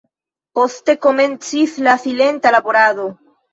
[0.59, 3.09] Poste komencis la silenta laborado.